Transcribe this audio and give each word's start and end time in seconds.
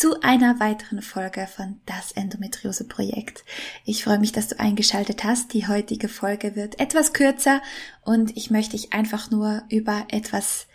zu 0.00 0.22
einer 0.22 0.58
weiteren 0.60 1.02
Folge 1.02 1.46
von 1.46 1.78
Das 1.84 2.12
Endometriose 2.12 2.84
Projekt. 2.84 3.44
Ich 3.84 4.02
freue 4.02 4.18
mich, 4.18 4.32
dass 4.32 4.48
du 4.48 4.58
eingeschaltet 4.58 5.24
hast. 5.24 5.52
Die 5.52 5.68
heutige 5.68 6.08
Folge 6.08 6.56
wird 6.56 6.80
etwas 6.80 7.12
kürzer 7.12 7.60
und 8.02 8.34
ich 8.34 8.50
möchte 8.50 8.78
dich 8.78 8.94
einfach 8.94 9.30
nur 9.30 9.62
über 9.68 10.06
etwas 10.08 10.68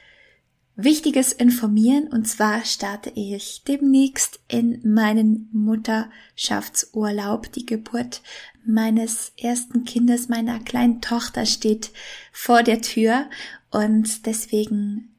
Wichtiges 0.76 1.34
informieren 1.34 2.08
und 2.08 2.28
zwar 2.28 2.66
starte 2.66 3.10
ich 3.16 3.64
demnächst 3.68 4.42
in 4.48 4.80
meinen 4.84 5.50
Mutterschaftsurlaub. 5.54 7.52
Die 7.52 7.66
Geburt 7.66 8.22
meines 8.64 9.32
ersten 9.42 9.86
Kindes, 9.86 10.30
meiner 10.30 10.60
kleinen 10.60 11.02
Tochter 11.02 11.48
steht 11.48 11.90
vor 12.32 12.62
der 12.62 12.80
Tür 12.80 13.28
und 13.72 14.28
deswegen 14.28 15.15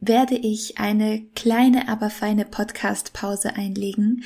werde 0.00 0.34
ich 0.34 0.78
eine 0.78 1.22
kleine, 1.34 1.88
aber 1.88 2.10
feine 2.10 2.44
Podcast-Pause 2.44 3.54
einlegen. 3.54 4.24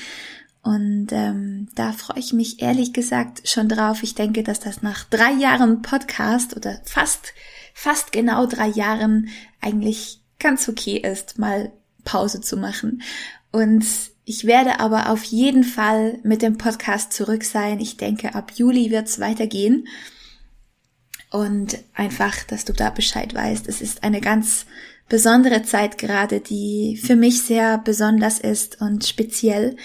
Und 0.63 1.09
ähm, 1.11 1.69
da 1.75 1.93
freue 1.93 2.21
ich 2.21 2.33
mich 2.33 2.63
ehrlich 2.63 2.93
gesagt 2.93 3.47
schon 3.47 3.69
drauf. 3.69 4.03
Ich 4.03 4.15
denke, 4.15 4.43
dass 4.43 4.61
das 4.61 4.83
nach 4.83 5.05
drei 5.05 5.33
Jahren 5.33 5.83
Podcast 5.83 6.57
oder 6.57 6.81
fast, 6.85 7.35
fast 7.75 8.13
genau 8.13 8.47
drei 8.47 8.69
Jahren 8.69 9.29
eigentlich 9.61 10.21
ganz 10.39 10.69
okay 10.69 10.97
ist, 10.97 11.39
mal 11.39 11.71
Pause 12.05 12.41
zu 12.41 12.57
machen. 12.57 13.03
Und 13.53 13.85
ich 14.25 14.47
werde 14.47 14.81
aber 14.81 15.11
auf 15.11 15.25
jeden 15.25 15.65
Fall 15.65 16.19
mit 16.23 16.41
dem 16.41 16.57
Podcast 16.57 17.13
zurück 17.13 17.45
sein. 17.45 17.79
Ich 17.79 17.99
denke, 17.99 18.35
ab 18.35 18.53
Juli 18.55 18.91
wird's 18.91 19.21
weitergehen. 19.21 19.87
Und 21.31 21.79
einfach, 21.95 22.45
dass 22.45 22.65
du 22.65 22.73
da 22.73 22.89
Bescheid 22.91 23.35
weißt. 23.35 23.69
Es 23.69 23.83
ist 23.83 24.03
eine 24.03 24.21
ganz 24.21 24.67
besondere 25.09 25.63
Zeit 25.63 25.99
gerade, 25.99 26.41
die 26.41 27.01
für 27.03 27.17
mich 27.17 27.43
sehr 27.43 27.79
besonders 27.79 28.39
ist 28.39 28.81
und 28.81 29.05
speziell. 29.05 29.77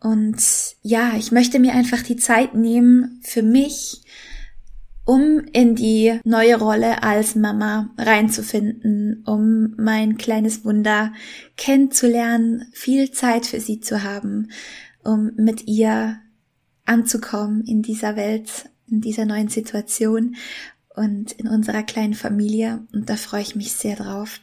Und 0.00 0.36
ja, 0.82 1.12
ich 1.16 1.32
möchte 1.32 1.58
mir 1.58 1.72
einfach 1.72 2.02
die 2.02 2.16
Zeit 2.16 2.54
nehmen 2.54 3.20
für 3.22 3.42
mich, 3.42 4.02
um 5.04 5.40
in 5.52 5.74
die 5.74 6.18
neue 6.24 6.58
Rolle 6.58 7.02
als 7.02 7.34
Mama 7.34 7.90
reinzufinden, 7.98 9.22
um 9.26 9.74
mein 9.76 10.16
kleines 10.16 10.64
Wunder 10.64 11.12
kennenzulernen, 11.56 12.66
viel 12.72 13.10
Zeit 13.10 13.46
für 13.46 13.60
sie 13.60 13.80
zu 13.80 14.02
haben, 14.02 14.50
um 15.02 15.32
mit 15.36 15.66
ihr 15.66 16.20
anzukommen 16.86 17.64
in 17.64 17.82
dieser 17.82 18.16
Welt, 18.16 18.70
in 18.90 19.00
dieser 19.00 19.26
neuen 19.26 19.48
Situation 19.48 20.36
und 20.94 21.32
in 21.32 21.48
unserer 21.48 21.82
kleinen 21.82 22.14
Familie. 22.14 22.86
Und 22.92 23.10
da 23.10 23.16
freue 23.16 23.42
ich 23.42 23.56
mich 23.56 23.72
sehr 23.72 23.96
drauf. 23.96 24.40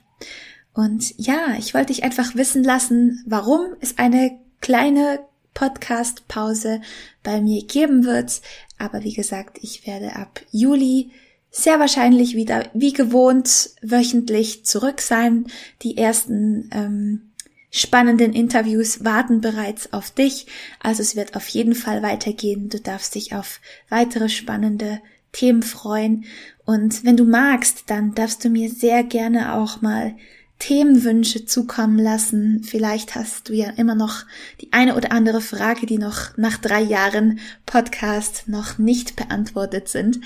Und 0.74 1.14
ja, 1.18 1.56
ich 1.58 1.74
wollte 1.74 1.94
dich 1.94 2.04
einfach 2.04 2.36
wissen 2.36 2.64
lassen, 2.64 3.24
warum 3.28 3.76
es 3.82 3.98
eine 3.98 4.40
kleine 4.62 5.20
Podcast-Pause 5.54 6.82
bei 7.24 7.42
mir 7.42 7.66
geben 7.66 8.06
wird. 8.06 8.42
Aber 8.78 9.04
wie 9.04 9.14
gesagt, 9.14 9.58
ich 9.62 9.86
werde 9.86 10.16
ab 10.16 10.42
Juli 10.52 11.12
sehr 11.52 11.80
wahrscheinlich 11.80 12.36
wieder 12.36 12.70
wie 12.74 12.94
gewohnt 12.94 13.72
wöchentlich 13.82 14.66
zurück 14.66 15.02
sein. 15.02 15.48
Die 15.82 15.98
ersten 15.98 16.70
ähm, 16.74 17.32
spannenden 17.70 18.34
Interviews 18.34 19.04
warten 19.04 19.42
bereits 19.42 19.92
auf 19.92 20.12
dich. 20.12 20.48
Also 20.80 21.02
es 21.02 21.18
wird 21.18 21.36
auf 21.36 21.48
jeden 21.50 21.76
Fall 21.76 22.02
weitergehen. 22.02 22.70
Du 22.70 22.80
darfst 22.80 23.16
dich 23.16 23.36
auf 23.36 23.60
weitere 23.90 24.30
spannende 24.30 25.02
Themen 25.32 25.64
freuen. 25.64 26.26
Und 26.66 27.04
wenn 27.04 27.18
du 27.18 27.26
magst, 27.26 27.84
dann 27.88 28.14
darfst 28.14 28.44
du 28.44 28.50
mir 28.50 28.70
sehr 28.70 29.04
gerne 29.04 29.54
auch 29.56 29.82
mal 29.82 30.16
Themenwünsche 30.60 31.46
zukommen 31.46 31.98
lassen. 31.98 32.64
Vielleicht 32.64 33.16
hast 33.16 33.50
du 33.50 33.54
ja 33.54 33.72
immer 33.72 33.96
noch 33.96 34.26
die 34.62 34.72
eine 34.72 34.96
oder 34.96 35.12
andere 35.12 35.42
Frage, 35.42 35.88
die 35.88 35.98
noch 35.98 36.38
nach 36.38 36.58
drei 36.58 36.82
Jahren 36.82 37.40
Podcast 37.66 38.48
noch 38.48 38.78
nicht 38.78 39.16
beantwortet 39.16 39.90
sind. 39.90 40.20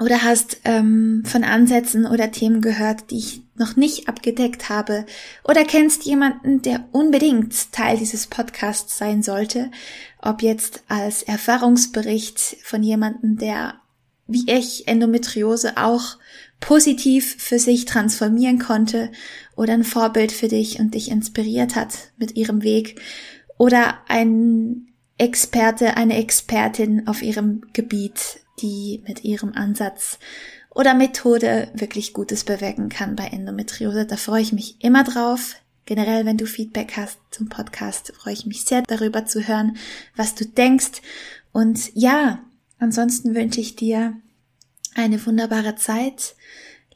Oder 0.00 0.22
hast 0.22 0.60
ähm, 0.64 1.22
von 1.26 1.44
Ansätzen 1.44 2.06
oder 2.06 2.32
Themen 2.32 2.62
gehört, 2.62 3.10
die 3.10 3.18
ich 3.18 3.42
noch 3.56 3.76
nicht 3.76 4.08
abgedeckt 4.08 4.70
habe. 4.70 5.04
Oder 5.44 5.64
kennst 5.64 6.04
jemanden, 6.04 6.62
der 6.62 6.84
unbedingt 6.92 7.72
Teil 7.72 7.98
dieses 7.98 8.26
Podcasts 8.26 8.96
sein 8.96 9.22
sollte. 9.22 9.70
Ob 10.22 10.42
jetzt 10.42 10.82
als 10.88 11.22
Erfahrungsbericht 11.22 12.56
von 12.62 12.82
jemandem, 12.82 13.36
der 13.36 13.74
wie 14.26 14.50
ich 14.50 14.86
Endometriose 14.86 15.76
auch 15.76 16.16
positiv 16.60 17.36
für 17.38 17.58
sich 17.58 17.84
transformieren 17.84 18.58
konnte 18.58 19.10
oder 19.56 19.74
ein 19.74 19.84
Vorbild 19.84 20.30
für 20.30 20.48
dich 20.48 20.78
und 20.78 20.94
dich 20.94 21.10
inspiriert 21.10 21.74
hat 21.74 22.12
mit 22.16 22.36
ihrem 22.36 22.62
Weg 22.62 23.00
oder 23.58 23.98
ein 24.08 24.86
Experte, 25.18 25.96
eine 25.96 26.16
Expertin 26.16 27.06
auf 27.08 27.22
ihrem 27.22 27.62
Gebiet, 27.72 28.40
die 28.62 29.02
mit 29.06 29.24
ihrem 29.24 29.52
Ansatz 29.52 30.18
oder 30.70 30.94
Methode 30.94 31.70
wirklich 31.74 32.12
Gutes 32.12 32.44
bewirken 32.44 32.88
kann 32.88 33.16
bei 33.16 33.26
Endometriose. 33.26 34.06
Da 34.06 34.16
freue 34.16 34.42
ich 34.42 34.52
mich 34.52 34.76
immer 34.78 35.04
drauf. 35.04 35.56
Generell, 35.84 36.24
wenn 36.24 36.36
du 36.36 36.46
Feedback 36.46 36.92
hast 36.96 37.18
zum 37.30 37.48
Podcast, 37.48 38.12
freue 38.16 38.34
ich 38.34 38.46
mich 38.46 38.64
sehr 38.64 38.82
darüber 38.82 39.26
zu 39.26 39.48
hören, 39.48 39.76
was 40.14 40.34
du 40.34 40.46
denkst. 40.46 41.02
Und 41.52 41.90
ja, 41.94 42.38
ansonsten 42.78 43.34
wünsche 43.34 43.60
ich 43.60 43.74
dir 43.74 44.14
eine 44.94 45.24
wunderbare 45.26 45.74
Zeit. 45.74 46.36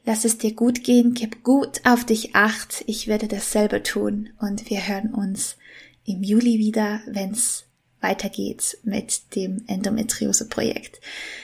Lass 0.05 0.23
es 0.23 0.37
dir 0.37 0.53
gut 0.53 0.83
gehen, 0.83 1.13
gib 1.13 1.43
gut 1.43 1.81
auf 1.83 2.05
dich 2.05 2.35
acht. 2.35 2.83
Ich 2.87 3.07
werde 3.07 3.27
dasselbe 3.27 3.83
tun 3.83 4.29
und 4.39 4.69
wir 4.69 4.87
hören 4.87 5.13
uns 5.13 5.57
im 6.05 6.23
Juli 6.23 6.59
wieder, 6.59 7.01
wenn's 7.07 7.64
weitergeht 8.05 8.77
mit 8.83 9.35
dem 9.35 9.63
Endometriose-Projekt. 9.65 11.01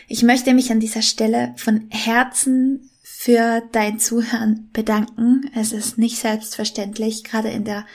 Ich 0.07 0.21
möchte 0.21 0.53
mich 0.53 0.71
an 0.71 0.79
dieser 0.79 1.01
Stelle 1.01 1.53
von 1.57 1.87
Herzen 1.89 2.89
für 3.03 3.63
dein 3.71 3.99
Zuhören 3.99 4.69
bedanken. 4.73 5.49
Es 5.55 5.73
ist 5.73 5.97
nicht 5.97 6.17
selbstverständlich. 6.17 7.23
Gerade 7.23 7.49
in 7.49 7.63
der 7.63 7.85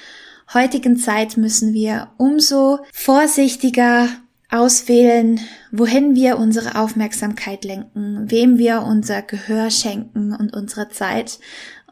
heutigen 0.52 0.96
Zeit 0.96 1.36
müssen 1.36 1.74
wir 1.74 2.08
umso 2.16 2.80
vorsichtiger 2.92 4.08
auswählen, 4.50 5.40
wohin 5.70 6.14
wir 6.14 6.38
unsere 6.38 6.80
Aufmerksamkeit 6.80 7.64
lenken, 7.64 8.30
wem 8.30 8.58
wir 8.58 8.82
unser 8.82 9.22
Gehör 9.22 9.70
schenken 9.70 10.34
und 10.34 10.54
unsere 10.54 10.88
Zeit. 10.88 11.38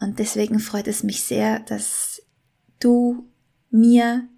Und 0.00 0.18
deswegen 0.18 0.58
freut 0.58 0.88
es 0.88 1.02
mich 1.02 1.22
sehr, 1.22 1.60
dass 1.60 2.22
du 2.80 3.28
mir 3.70 4.28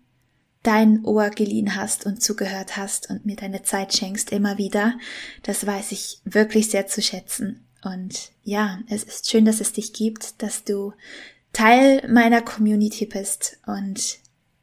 dein 0.66 1.04
Ohr 1.04 1.30
geliehen 1.30 1.76
hast 1.76 2.06
und 2.06 2.22
zugehört 2.22 2.76
hast 2.76 3.10
und 3.10 3.24
mir 3.24 3.36
deine 3.36 3.62
Zeit 3.62 3.94
schenkst 3.94 4.32
immer 4.32 4.58
wieder. 4.58 4.98
Das 5.42 5.66
weiß 5.66 5.92
ich 5.92 6.20
wirklich 6.24 6.70
sehr 6.70 6.86
zu 6.86 7.02
schätzen. 7.02 7.66
Und 7.82 8.32
ja, 8.42 8.80
es 8.88 9.04
ist 9.04 9.30
schön, 9.30 9.44
dass 9.44 9.60
es 9.60 9.72
dich 9.72 9.92
gibt, 9.92 10.42
dass 10.42 10.64
du 10.64 10.92
Teil 11.52 12.06
meiner 12.08 12.42
Community 12.42 13.06
bist 13.06 13.58
und 13.66 14.18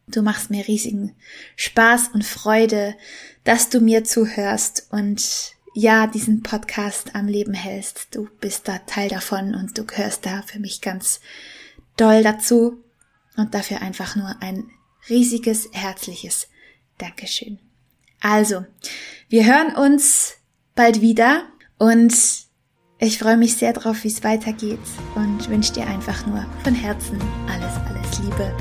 Du 0.06 0.22
machst 0.22 0.50
mir 0.50 0.68
riesigen 0.68 1.16
Spaß 1.56 2.09
und 2.13 2.25
Freude, 2.25 2.95
dass 3.45 3.69
du 3.69 3.80
mir 3.80 4.04
zuhörst 4.04 4.88
und 4.92 5.56
ja, 5.74 6.07
diesen 6.07 6.44
Podcast 6.44 7.16
am 7.16 7.28
Leben 7.28 7.54
hältst. 7.54 8.13
Du 8.13 8.28
bist 8.42 8.68
da 8.68 8.80
Teil 8.80 9.07
davon 9.10 9.56
und 9.56 9.78
du 9.78 9.86
gehörst 9.86 10.25
da 10.25 10.42
für 10.42 10.60
mich 10.60 10.81
ganz 10.81 11.22
doll 11.95 12.22
dazu 12.22 12.83
und 13.38 13.54
dafür 13.54 13.81
einfach 13.81 14.16
nur 14.16 14.36
ein 14.42 14.69
riesiges, 15.10 15.70
herzliches 15.72 16.48
Dankeschön. 16.98 17.60
Also, 18.20 18.66
wir 19.30 19.46
hören 19.46 19.76
uns 19.76 20.36
bald 20.76 21.02
wieder 21.02 21.46
und 21.78 22.14
ich 23.00 23.20
freue 23.20 23.38
mich 23.38 23.56
sehr 23.56 23.74
drauf, 23.74 24.04
wie 24.04 24.08
es 24.08 24.24
weitergeht 24.24 24.80
und 25.16 25.50
wünsche 25.50 25.74
dir 25.74 25.88
einfach 25.88 26.26
nur 26.26 26.46
von 26.64 26.74
Herzen 26.74 27.20
alles, 27.48 27.74
alles 27.88 28.20
Liebe. 28.20 28.56